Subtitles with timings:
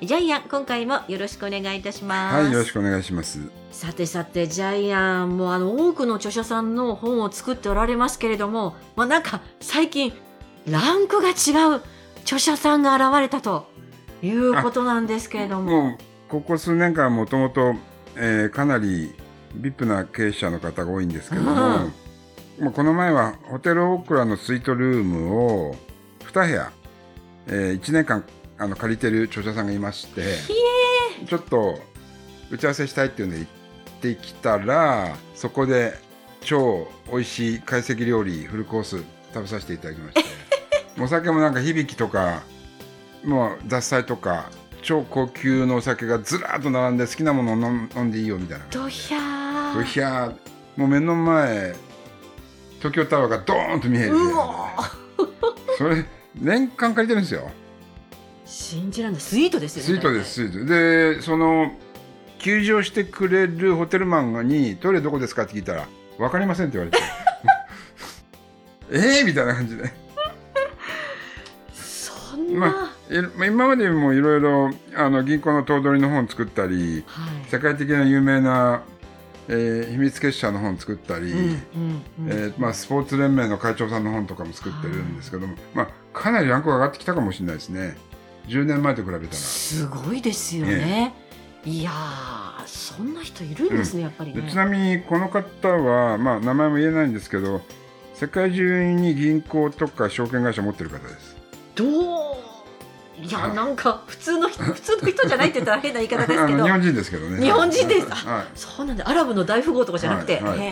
[0.00, 2.34] ジャイアン今回もよろしくお願いいたします。
[2.36, 3.40] はいよろしくお願いします。
[3.72, 10.12] さてさてジャイアンもうあの多くの著者さんの本を作っておられますけれどもまあなんか最近
[10.66, 11.82] ランクが違う
[12.22, 13.66] 著者さんが現れたと
[14.22, 15.98] いうことなんですけれども。
[16.28, 17.74] ここ数年間もともと
[18.52, 19.14] かなり
[19.58, 21.54] VIP な経営者の方が多いんですけども、う
[21.86, 21.92] ん
[22.60, 25.76] もうこの前はホテルオークラのスイートルームを
[26.32, 26.72] 2部屋、
[27.46, 28.24] え1年間
[28.58, 30.34] あの借りてる著者さんがいまして
[31.26, 31.78] ちょっと
[32.50, 35.94] 打ち合わせしたいっていうんで行ってきたらそこで
[36.40, 39.02] 超美味しい懐石料理フルコース
[39.32, 40.24] 食べさせていただきまして
[41.00, 42.42] お酒もなんか響きとか
[43.24, 44.50] もう獺祭とか
[44.82, 48.64] 超高級のお酒がずらーっと並んで好きなものを飲んでいいよみたいな。
[48.70, 49.74] ドヒャー。
[49.74, 50.34] ドヒャー。
[50.76, 51.74] もう目の前
[52.78, 54.14] 東京タワーがドーンと見える
[55.76, 56.04] それ
[56.36, 57.50] 年間借りてるんですよ
[58.48, 59.20] 信じらんない。
[59.20, 60.64] スイートですよねスイートですスイート。
[60.64, 61.72] でその
[62.38, 65.86] 休場してくれるホテルマンに「トイレどこですか?」って聞いたら
[66.18, 66.98] 「分かりません」って言われて。
[68.90, 69.92] ええみたいな感じで、
[71.74, 77.50] そんな、まあ、今までもいろいろあの銀行の頭取の本作ったりはい。
[77.50, 78.80] 世界的な有名な、
[79.48, 81.32] えー秘密結社の本作ったり、
[82.72, 87.94] スポーツ連盟の会長さんの本とかも作ってるんですけども、まあ、かなりランクが上がってきたかもしれないですね
[88.48, 89.32] 10年前と比べたら。
[89.32, 91.14] すごいですよね。
[91.64, 94.40] いやー、そんな人いるんですね、やっぱりね。
[94.40, 97.60] でちなみにこの方は、まあ、名前も言えないんですけど
[98.14, 101.36] 世界中に銀行とか証券会社持ってる方です。
[101.74, 101.88] どう？
[103.20, 106.70] いや、はいなんか普通の人、普通の人じゃないって言ったら変な言い方ですけど 日。
[106.70, 107.42] 本人ですけどね。
[107.42, 108.44] 日本人ですはい。
[108.54, 110.36] そうなんだ、アラブの大富豪とかじゃなくて。
[110.36, 110.62] はいはいへ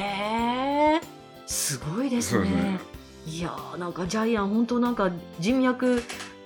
[0.96, 1.00] え、
[1.46, 2.48] すごいですね。
[2.50, 2.80] ね
[3.26, 6.02] いやー、なんかジャイアン、本当なんか人脈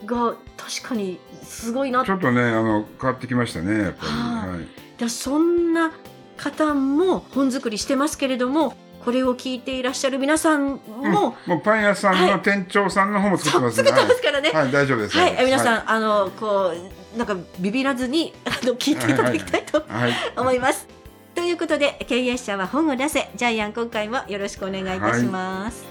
[0.07, 4.13] が確かにすごいなちょっとねあの変わってきましたねやっぱり。
[4.13, 4.67] ははい。
[4.99, 5.93] でそんな
[6.37, 8.75] 方も本作りしてますけれども
[9.05, 13.89] これを聞いていらっしゃる皆さんも、もうパン屋さんの店長さんの方も作ってますね。
[13.89, 14.51] 作ってますからね。
[14.51, 15.17] はい、はい大丈夫です。
[15.17, 16.73] はい、皆さん、はあのこ
[17.15, 19.83] うなんかビビらずにあの聞いていただきたいとい。
[19.89, 20.13] はい。
[20.37, 20.87] 思います。
[21.35, 25.90] ということで経営者は本を出せジャイアン今回もよろしくお願いいたします。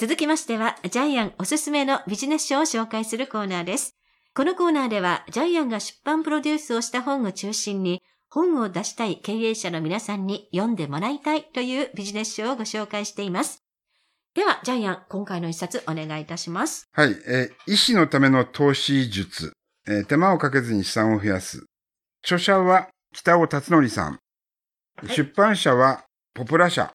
[0.00, 3.96] 続きましては、ジャイアンおすすめのビジネス書を紹介するコーナーです。
[4.34, 13.62] このコーナーでは、ジャイアンが出版プロデュースをした本を中心に、本を出したい経営者の皆さんに読んでもらいたいというビジネス書をご紹介しています。
[14.34, 16.88] では、ジャイアン、今回の一冊お願いいたします。
[16.92, 19.52] はい、えー医師のための投資術、
[19.86, 21.66] えー手間をかけずに資産を増やす。
[22.24, 24.18] 著者は北尾達則さん。
[25.04, 26.90] い出版社はポプラ社。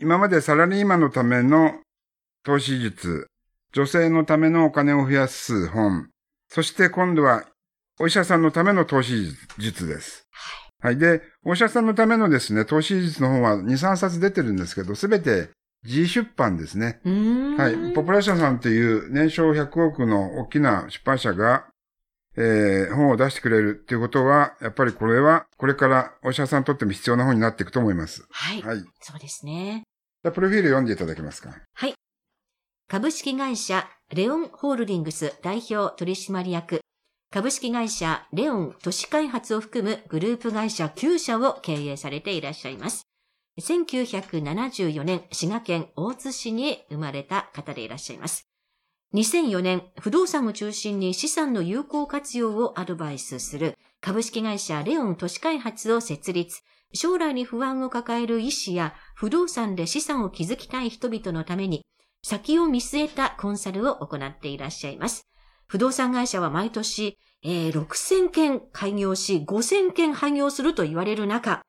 [0.00, 1.74] お今までサラリーマンのための
[2.44, 3.26] 投資術、
[3.72, 6.08] 女性のためのお金を増やす本、
[6.48, 7.44] そして今度は
[8.00, 9.28] お医者さんのための投資
[9.58, 10.26] 術です。
[10.80, 10.98] はい。
[10.98, 15.50] で、お医者さんのためのですね、投資術の本は2、3冊出てるんですけど、すべて
[15.84, 17.00] 自出版ですね。
[17.58, 17.92] はい。
[17.94, 21.66] ポプラ社さんという年商100億の大きな出版社が、
[22.36, 28.24] えー本を出してくれるっていうことは、やっぱりこれは、これからお医者さんにとっても必要な本になっていくと思います。
[28.30, 28.62] はい。
[28.62, 28.78] はい。
[28.78, 29.82] じそうですね。
[30.22, 31.50] じゃあ、プロフィール読んでいただけますか？
[31.72, 31.94] はい
[32.88, 36.80] 株式会社レオンホールディングス代表取締役、
[37.30, 43.04] 株式会社レオン都市開発を含むグループ会社9社を経営されていらっしゃいます。
[43.60, 48.46] 1974年、滋賀県大津市に生まれた方でいらっしゃいます。
[49.14, 56.60] 2004年、不動産を中心に資産の有効活用をアドバイスする株式会社レオン都市開発を設立。
[56.92, 61.84] 将来に不安を抱える医師や不動産で資産を築きたい人々のために
[62.22, 65.22] 先を見据えたコンサルを行っていらっしゃいます。
[65.66, 71.62] 不動産会社は毎年、えー6000件開業し、5000件廃業すると言われる中、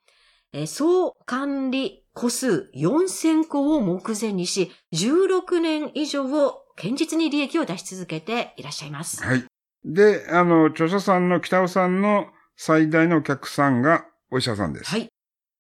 [0.54, 9.24] えー総管理個数4000個を目前にし、16年以上を堅実に利益を出し続けていらっしゃいます。
[9.24, 9.46] はい。
[9.86, 12.26] で、あの、著者さんの北尾さんの
[12.58, 14.90] 最大のお客さんがお医者さんです。
[14.90, 15.10] はい。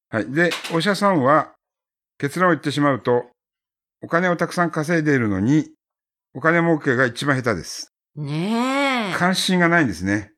[0.09, 0.31] はい。
[0.31, 1.53] で、お医者さんは、
[2.17, 3.25] 結論を言ってしまうと、
[4.01, 5.69] お金をたくさん稼いでいるのに、
[6.33, 7.91] お金儲けが一番下手です。
[8.15, 9.13] ねね。
[9.17, 10.31] 関心がないんですね。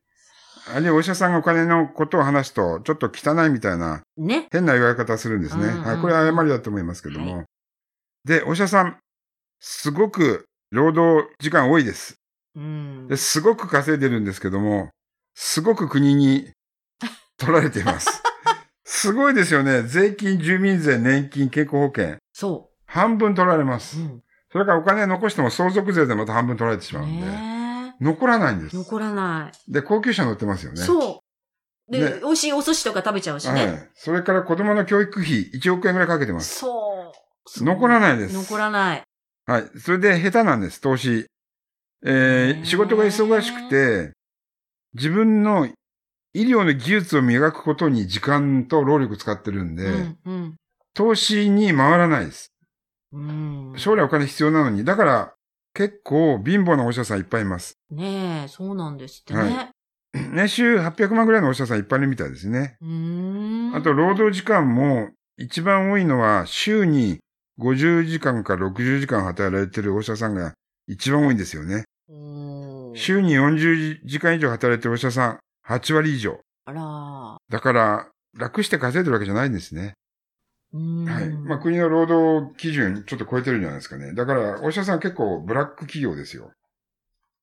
[0.74, 4.48] あるいはお医者さんがお金のことを話すと、ちょっと汚いみたいな、ね。
[4.50, 5.64] 変な言われ方するんですね。
[5.66, 6.00] うんうんはい。
[6.00, 7.38] これは誤りだと思いますけども。
[7.38, 7.44] は
[8.24, 8.96] で、お医者さん、
[9.60, 12.16] すごく労働時間多いです。
[12.56, 13.16] うんで。
[13.16, 14.90] すごく稼いでるんですけども、
[15.34, 16.50] すごく国に
[17.38, 18.22] 取られています。
[18.84, 19.82] すごいですよね。
[19.82, 22.16] 税金、住民税、年金、健康保険。
[22.32, 23.80] そ半分取られまう。
[23.80, 23.98] す。
[23.98, 24.22] うん。
[24.52, 28.76] それからお金残しても相続税でまた半分取られてしまうんで、ね残らないんです。
[28.76, 29.72] 残らない。
[29.72, 30.82] で、高級車乗ってますよね。
[30.82, 31.22] そ
[31.88, 31.92] う。
[31.92, 33.66] で、ね美味しいお寿司とか食べちゃうしね。
[33.66, 33.90] はい。
[33.94, 36.60] それから子供の教育費1億円ぐらいかけてます。
[36.60, 37.12] そ
[37.60, 37.64] う。
[37.64, 38.34] 残らないです。
[38.34, 39.02] 残らない。
[39.46, 39.70] はい。
[39.78, 41.26] それで下手なんです、投資。
[42.06, 44.12] えー仕事が忙しくて、
[44.94, 45.68] 自分の
[46.34, 50.18] 医療の技術を磨くことに時間と労力使ってるんで、うん。
[50.24, 50.54] うん。
[50.92, 52.52] 投資に回らないです。
[53.12, 53.74] うん。
[53.76, 54.84] 将来お金必要なのに。
[54.84, 55.34] だから、
[55.74, 57.78] 結構貧乏なお医者さんいっぱいいます。
[57.90, 59.40] ねえ、そうなんですってね。
[59.40, 59.70] はい
[60.30, 62.76] 年収800万ぐらいのお医者さんいっぱいいるみたいですね。
[63.74, 67.18] あと、労働時間も一番多いのは、週に
[67.58, 70.54] 50時間から60時間働いてるお医者さんが
[70.86, 71.84] 一番多いんですよね。
[72.94, 76.38] 週に40時間以上働いてるお医者さん、8割以上。
[76.66, 77.36] あら。
[77.50, 79.94] だから、楽して稼いでるわけじゃないんですね。
[80.72, 81.04] うーん。
[81.06, 81.30] はい。
[81.30, 84.12] まあ、国の労働基準ちょっと超えてるんじゃないですかね。
[84.14, 86.52] だから、お医者さん結構ブラック企業ですよ。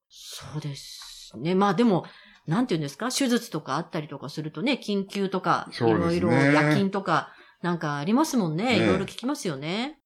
[0.10, 1.56] そうですね。
[1.56, 2.06] まあでも、
[2.48, 3.12] なんていうんですか？
[3.12, 8.78] 手術とかあったりとかするとね、緊急とか、いろいろ夜勤とか、なんかありますもんね。
[8.80, 10.00] ねいろいろ聞きますよね。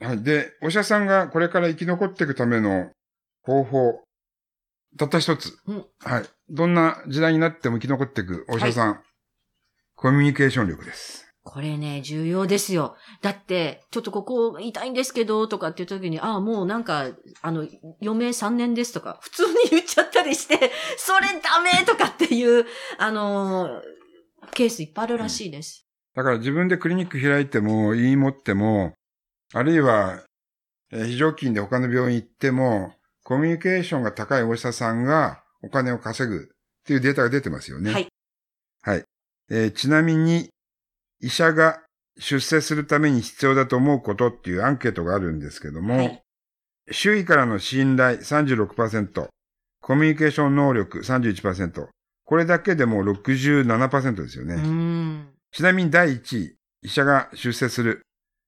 [0.00, 0.22] はい。
[0.22, 2.90] で、お医者さんがこれから生き残っていくための
[3.42, 4.02] 方法、
[4.98, 5.58] たった一つ。
[5.66, 6.24] うんはい。
[6.50, 9.02] どんな時代になっても生き残っていくお医者さん、
[9.94, 11.26] コミュニケーション力です。
[11.44, 12.96] これね、重要ですよ。
[13.20, 17.08] だって、ちょっとここ痛いんですけど、とかっていう時に、ああ、もうなんか、
[17.40, 17.66] あの、
[18.00, 22.64] 余命3年ですとか、普通に言っちゃったりして、 それダメとかっていう、
[22.98, 23.82] あのー
[24.54, 25.86] ケースいっぱいあるらしいです。
[26.14, 28.92] だから自分でクリニック開いても、言い持っても、
[29.52, 30.22] あるいは、
[30.92, 32.94] えー非常勤で他の病院行っても、
[33.32, 36.46] コミュニケーションが高いお医者さんがお金を稼ぐっ
[36.84, 37.90] ていうデータが出てますよね。
[37.90, 38.08] はい。
[38.82, 39.04] はい。
[39.50, 40.50] えーちなみに、
[41.22, 41.80] 医者が
[42.18, 46.22] 出世するために必要だと思うことっていうアンケートがあるんですけども、はい
[46.90, 49.28] 周囲からの信頼36%、
[49.80, 51.86] コミュニケーション能力31%、
[52.24, 54.56] これだけでもう67%ですよね。
[54.56, 55.28] うーん。
[55.52, 58.02] ちなみに第1位、医者が出世する、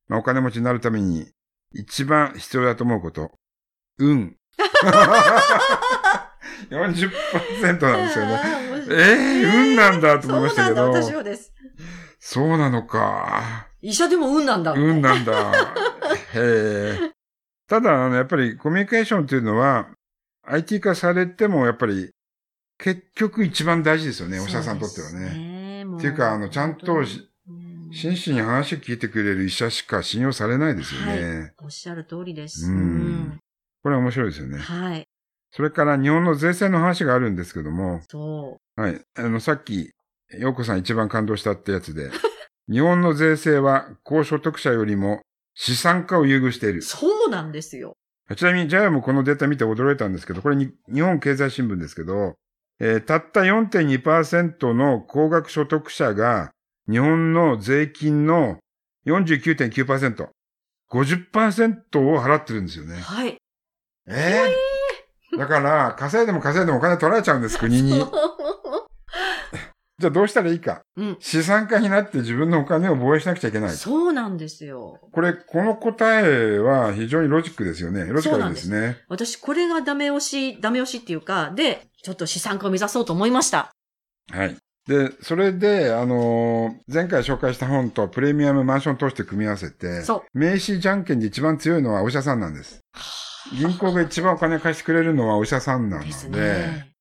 [0.09, 1.31] まあ、お金持ちになるために
[1.73, 3.31] 一番必要だと思うこと、
[3.99, 4.37] 運。
[6.71, 8.41] 40%なんですよね。
[8.91, 11.53] ええ運なんだと思いましたけどそうなんだ、私はです。
[12.21, 13.69] そうなのか。
[13.81, 14.73] 医者でも運なんだ。
[14.73, 15.53] 運なんだ。
[15.53, 15.55] へ
[16.35, 16.99] え。
[17.69, 19.89] ただ、あの、やっぱりコミュニケーションっていうのは、
[20.47, 22.11] IT 化されても、やっぱり、
[22.79, 25.31] 結局一番大事ですよね、お医者さんにとってはね。
[25.31, 25.65] ね。
[25.85, 27.05] もっていうかあのちゃんと
[27.93, 31.53] 真摯に話を聞いてくれる医者しか信用されないですよね。
[31.63, 32.67] おっしゃる通りです。
[32.67, 33.41] うん
[33.85, 34.59] これは面白いですよね。
[34.59, 35.07] はい。
[35.53, 39.01] それから日本の税制の話があるんですけども、そはい。
[39.15, 39.91] あの、さっき、
[40.31, 42.11] 洋子さん一番感動したってやつで、
[42.67, 45.21] 日本の税制は高所得者よりも
[45.55, 46.81] 資産家を優遇しているう。。
[46.81, 47.93] そうなんですよ。
[48.35, 52.37] ちなみに、ジャイアもこのデータ見て驚いたんですけど、これに日本経済新聞ですけど、
[52.81, 56.53] えーたった4.2%の高額所得者が
[56.91, 58.59] 日本の税金の
[59.05, 60.29] 49.9%、
[60.91, 62.97] 50%を払ってるんですよね。
[62.97, 63.37] はい。
[64.09, 64.43] え
[65.33, 68.05] えだから、稼いでも稼いでもお金取られちゃうんです、国に。
[69.97, 70.83] じゃあどうしたらいいか。
[70.97, 71.17] うん。
[71.21, 73.71] 資産家になって自分のお金を防衛しなくちゃいけない。
[73.71, 74.99] そうなんですよ。
[75.13, 78.05] これ、この答えは非常にロジックですよね。
[78.07, 78.99] ロジカルですね。
[79.09, 83.71] 私、これがダメ押し、ダメ押しっていうか、で、ちょっと資産家を目指そうと思いました。
[84.33, 84.57] はい。
[84.89, 92.81] で、それで、あのー前回紹介した本とプレミアムマンション投資で組み合わせて、そう名刺じゃんけんで一番強いのはお医者さんなんです。
[93.53, 96.95] 銀行が一番お金貸してくれるのはお医者さんなので、ですね。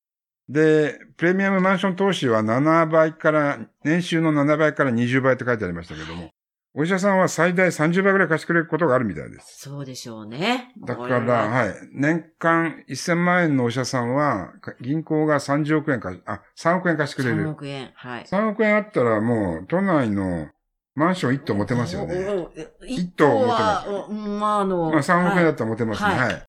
[0.50, 6.32] で、プレミアムマンション投資は7倍から、年収の7倍から20倍って書いてありましたけども、
[6.76, 9.60] お医者さんは最大30倍ぐらい貸してくれることがあるみたいです。
[9.62, 10.74] そうでしょうね。
[10.86, 11.76] だから、ははい。
[11.94, 17.50] 年間1000万円のお医者さんは、か銀行が30億円貸し、あ、3億円貸してくれ3る。
[17.52, 17.92] 億円。
[17.94, 18.24] はい。
[18.24, 20.50] 3億円あったらもう、都内の
[20.96, 22.16] マンション1棟持てますよね。
[22.28, 22.44] お。
[22.44, 22.52] お
[22.86, 26.10] 一一棟棟は、うんまあ、あの、まあ3億円だはいったら持てますね。
[26.10, 26.44] はいはい。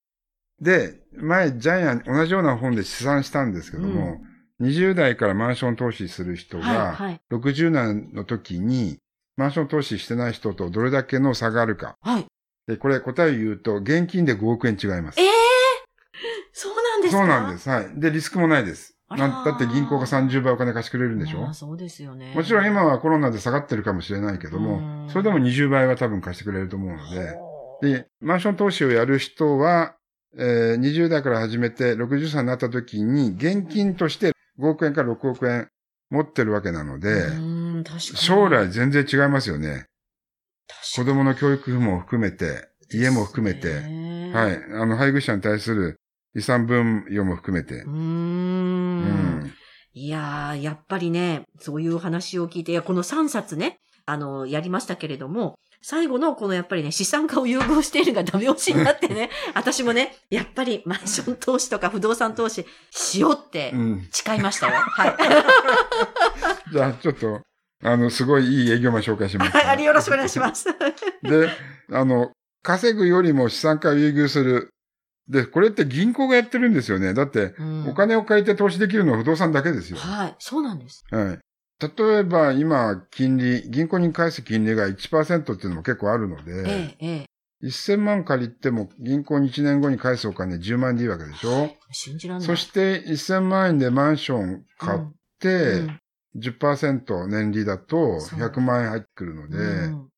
[0.60, 4.20] で、前、ジャイアン、同じような本で試算したんですけども、
[4.60, 7.20] 20代からマンション投資する人はい、が、はい。
[7.32, 8.98] 60年の時に、
[9.36, 11.96] マンション投資してない人とどれだけの差があるか。
[12.02, 12.26] はい。
[12.66, 15.24] で、これ答えを言うと、現金で5億円違いますえ。
[15.24, 15.28] え
[16.52, 17.18] そうなんですか？
[17.18, 17.68] そうなんです。
[17.68, 18.00] はい。
[18.00, 18.93] で、リスクもないです。
[19.16, 21.40] だって銀行が30倍お金貸してくれるんでしょ？
[21.40, 22.32] まあそうですよね。
[22.34, 27.10] もちろん今はコロナで下がってるかもしれないけどうもん、それでも20倍は多分貸してくれると思うの
[27.82, 29.96] で、で、マンション投資をやる人は、
[30.36, 35.68] えー20代から始めて60歳になった時に現金として5億円から6億円
[36.10, 37.24] 持ってるわけなので。
[38.00, 39.86] 将来全然違いますよね。
[40.96, 43.74] 子供の教育費も含めて、家も含めて、て
[44.32, 44.64] はい。
[44.80, 45.96] あの、配偶者に対する
[46.34, 47.84] 遺産分与も含めて。
[49.94, 64.08] いやー、やっぱりね、そういう話を聞いて、いやこの3冊ね、あの、やりましたけれども、最後のこのやっぱりね、資産家を優遇しているがダメ押しになってね、 私もね、やっぱりマンション投資とか不動産投資しようってうん。
[64.10, 64.74] 誓いましたよ。
[64.82, 65.16] はい。
[66.72, 67.42] じゃあ、ちょっと、
[67.84, 69.56] あの、すごいいい営業マン紹介します。
[69.56, 70.66] はい、ありよろしくお願いします。
[71.22, 71.50] で、
[71.92, 72.32] あの、
[72.62, 74.73] 稼ぐよりも資産家を優遇する。
[75.28, 77.14] で、これって銀行がやってるんですよね。
[77.14, 79.98] だって、うんお金を借りて投資できるのは不動産だけですよ。
[79.98, 81.04] はい、そうなんです。
[81.10, 81.38] はい。
[81.80, 87.66] 例えば今、金利、銀行に返す金利が1%っていうのも結構あるので、ええ、ええ。
[87.66, 91.70] 1000万借りても銀行に1年後に返すお金10万円でいいわけでしょ？
[91.90, 92.46] 信じらんない。
[92.46, 95.00] そして1000万円でマンション買っ
[95.40, 96.00] て、うん
[96.36, 100.08] 10%年利だとそう100万円入ってくるので、うん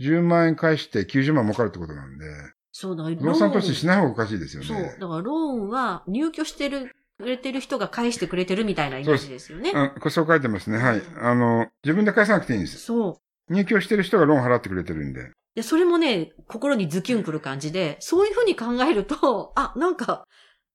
[0.00, 2.24] 10万円返して90万儲かるってことなんで、
[2.72, 4.76] そうだ、不不動産投資しない方がおかしいですよそう。
[4.76, 4.88] だね。
[4.90, 9.72] からローンは入居してる、くれてる人が返してくれてるみたいなイメージですよね。
[9.74, 10.78] あこれそう書いてますね。
[10.78, 11.02] はい。
[11.20, 12.78] あの、自分で返さなくていいんです。
[12.78, 13.52] そう。
[13.52, 15.30] 入居してる人がローン払ってくれてるんで。
[15.54, 20.24] で、それもね、心にズキュンくる感じで、そういうふうに考えると、 あ、なんか、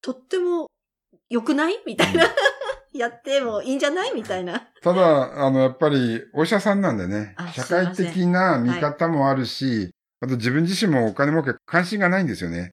[0.01, 0.67] とっても
[1.29, 1.81] 良くない？
[1.87, 2.25] みたいな。
[2.93, 4.13] やってもいいんじゃない？
[4.13, 4.67] みたいな。
[4.81, 9.89] ただ、あの、やっぱり、お医者さんなんでねあ、社会的な見方もあるし、
[10.21, 12.71] あと自分自身もお金儲け関心がないんですよね。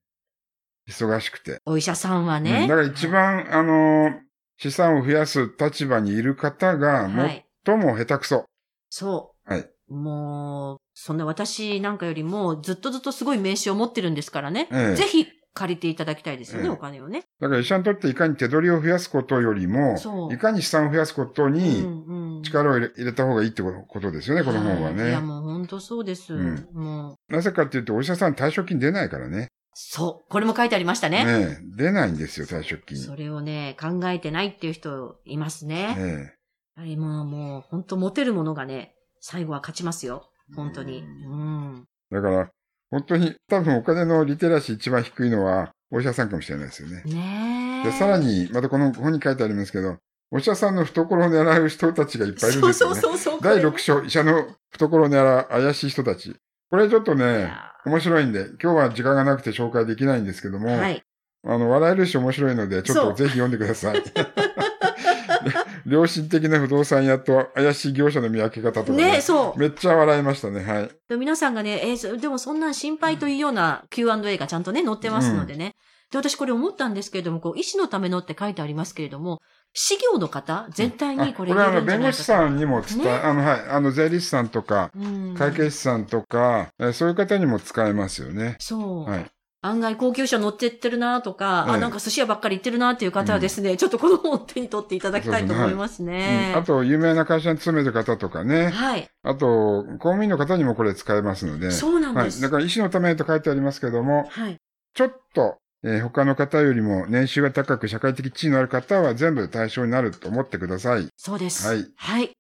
[0.89, 1.59] 忙しくて。
[1.65, 2.65] お医者さんはうね。
[2.67, 4.11] んだから一番、あの、
[4.59, 7.45] 資産を増やす立場にいる方が、はい。
[7.65, 8.45] 最も下手くそ。
[8.91, 9.53] そう。
[9.53, 9.69] はい。
[9.89, 14.69] もう、そんな私なんかよりもずっとずっとすごい名刺を持ってるんですからね。
[14.73, 17.25] ええぜひ借りていただきたいですよね、ええお金をね。
[17.39, 25.21] だから医者にとっていかに手取りを増やすことよりもそ、ういかに資産を増やすことうにんうん力を入れた方がいいってことですよね、この本はいいや、ね。
[25.21, 26.35] もう本当そうです。
[26.35, 29.49] うんもう、なぜかっていうと、お医者さん退職金出ないからね。
[29.75, 30.31] そう。
[30.31, 31.25] これも書いてありましたね。
[31.25, 32.99] ねえ出ないんですよ、退職金。
[32.99, 35.95] それをね、考えてないっていう人いますね。
[35.99, 36.33] え
[36.77, 40.31] やはりまあもう、本当持てるものがね、最後は勝ちますよ。
[40.55, 41.03] 本当に。
[41.27, 41.85] うん。
[42.11, 42.51] えだから、
[42.91, 47.03] 本当に多分お金のリテラシー一番低いのはお医者さんかもしれないですよね。
[47.05, 47.91] ねえ。
[47.91, 49.97] で、さらに、またこの本に書いてありますけど、
[50.35, 53.01] お医者さんの懐を狙う人たちがいっぱいいるんそうですよね。
[53.03, 53.41] そうそうそう。
[53.43, 56.35] 第これ6章、医者の懐を狙う怪しい人たち。
[56.71, 61.03] これちょっといね、や面白いんで、今日は時間がなくて紹介できないんですけども、はい。
[61.45, 64.03] あの、笑えるし面白いので、ちょっそうとぜひ読んでください。
[65.85, 69.13] 良心的な不動産屋と怪しい業者の見分け方とかね。
[69.13, 69.59] ねそう。
[69.59, 70.65] めっちゃ笑いましたね。
[70.65, 70.91] はい。
[71.09, 75.75] で皆さんがね、えーそでもそんな心配というような Q&A がちゃんとね、載ってますのでね。
[76.13, 79.41] で、私これ思ったんですけれども、こう、医師のためのって書いてありますけれども、
[79.75, 88.57] 事業の方、絶対にこれあこれはあの、弁護士さんにも伝え、ねあの、はい、あの、税理士さんとか、うん会計士さんとか、えーそういう方にも使えますよね。
[88.61, 89.11] そう。
[89.11, 89.27] はい。
[89.65, 96.53] 案外高級車乗ってってるなとか、あ、ええなんか寿司屋ばっかり行ってるなっていう方はですね、ちょっとこの本を手に取っていただきたいと思いますうんね。
[96.55, 98.71] あと、有名な会社に勤める方とかね。
[98.71, 99.09] はい。
[99.23, 101.71] あと、公務員の方にもこれ使えますので。
[101.71, 102.25] そうなんはい。
[102.27, 102.43] です。
[102.43, 104.59] だから、医師のためと書いてありますけども、はい。
[104.95, 111.09] ちょっと、えー他の方よりも年収が高く社会的地位のある方は全部対象になると思ってください。
[111.17, 111.67] そうです。
[111.67, 111.87] はい。
[111.97, 112.31] はい。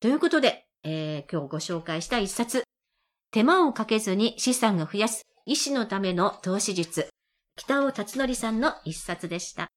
[0.00, 2.64] ということで、えー今日ご紹介した一冊。
[3.30, 7.08] 手間をかけずに資産を増やす医師のための投資術。
[7.56, 9.68] 北尾達則さんの一冊でした。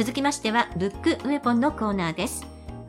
[0.00, 2.46] 続きましては、ブックウェポンのコーナーです。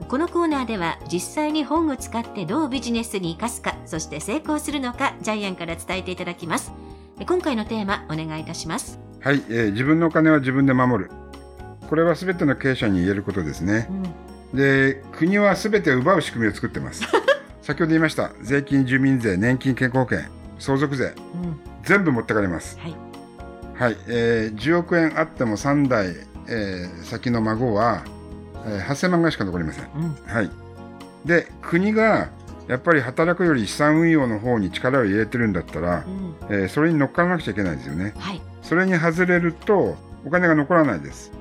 [0.07, 6.71] このコーナーでは実際に本を使ってどうビジネスに生かすか、そして成功するのか、ジャイアンから伝えていただきます。
[7.27, 8.97] 今回のテーマ、お願いいたします。
[9.19, 11.11] はい、えー自分のお金は自分で守る。
[11.89, 13.89] これは全ての経営者に言えることですね
[14.53, 14.55] う。
[14.55, 17.03] ん、で、国は全て奪う仕組みを作ってます。
[17.61, 18.31] 先ほど言いました。
[18.41, 22.79] 税金、住民税、年金、健康保険、相続税、うん、全部持ってかれます。
[22.79, 22.95] はい。
[23.75, 28.03] はい、えー10億円あっても3代、えー先の孫は、
[28.65, 29.85] えー8000万ぐらいしか残りません。
[29.95, 30.49] うん、はい。
[31.25, 32.29] で、国が
[32.67, 38.13] やっぱり働くより資産運用の方に力を入れてるんだったらう、ん、えーそれに乗っからなくちゃいけないですよね。
[38.17, 38.41] はい。
[38.61, 41.31] それに外れるとお金が残らないです。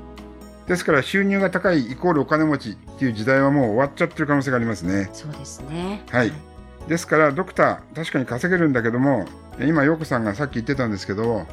[0.66, 5.10] ですから収入が高いイコールお金持ちっていう時代はもう終わっちゃってる可能性がありますね。
[5.12, 6.02] そうですね。
[6.10, 6.32] はい。
[6.88, 9.26] ですからドクター確かに稼げるんだけども
[9.60, 11.46] 今陽子さんがさっき言ってたんですけど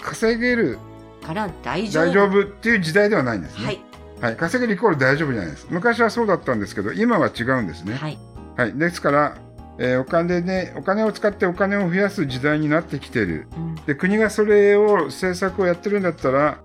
[0.00, 0.78] 稼げる
[1.22, 2.04] から大丈夫。
[2.04, 3.64] 大丈夫っていう時代ではないんですね。
[3.64, 3.80] はい。
[4.20, 5.66] はい、稼げるイコール大丈夫じゃないです。
[5.68, 7.94] 昔はそうだったんですけど今は違うんですね。
[7.94, 8.18] はい。
[8.56, 9.36] はい、ですから、
[9.78, 13.48] えーお金でお金を使ってお金を増やす時代になってきてる。
[13.56, 13.74] うん。
[13.86, 16.58] で国がそれを政策をやってるんだったら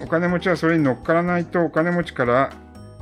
[0.00, 2.52] お金持ちはそれに乗っからないとお金持ちから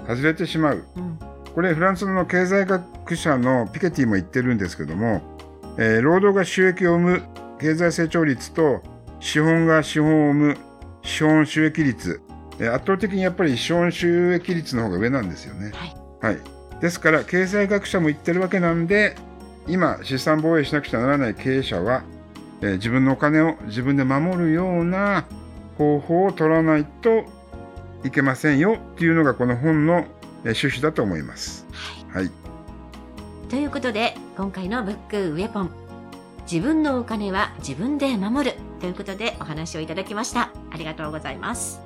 [0.07, 0.85] 外れてしまう。
[0.97, 1.19] うん。
[1.55, 5.23] これフランスの経済学者のピケティも言ってるんですけども、
[5.79, 7.23] えー労働が収益を生む
[7.59, 8.83] 経済成長率と
[9.21, 10.57] 資本が資本を生む
[11.05, 12.21] 資本収益率、
[12.59, 15.73] えー圧倒的にやっぱり資本収益率の方が上なんですよね。
[15.75, 15.95] はい。
[16.21, 16.41] はい、
[16.81, 19.17] ですから経済学者も言ってるわけなんで
[19.69, 22.03] 今資産防衛しなくちゃならない経営者は、
[22.63, 25.27] えー自分のお金を自分で守るような
[25.77, 27.25] 方法を取らないと
[28.05, 30.05] いけませんよっていうのがこの本のえー
[30.45, 31.67] 趣旨だと思います。
[32.13, 32.31] はい、
[33.49, 35.71] ということで、今回のブックウェポン。
[36.51, 38.57] 自分のお金は自分で守る。
[38.85, 40.51] ということでお話をいただきました。
[40.71, 41.81] ありがとうございます。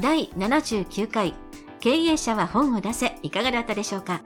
[0.00, 1.34] 第79回
[1.80, 4.22] 経営者は本を出せいかがだったでしょうか？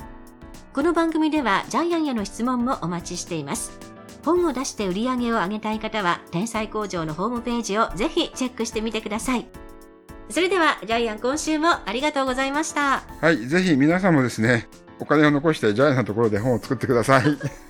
[0.73, 3.89] この番組ではジャイアンへの質問もお待ちしています。
[4.24, 9.46] 本を出して売り上げを上げたい方は、天才工場のホームページをぜひチェックしてみてください。
[10.28, 13.02] それでは、ジャイアン今週もありがとうございました。
[13.20, 17.69] はい、ぜひ皆さんもですねお金を残してジャイアンのところで本を作ってください。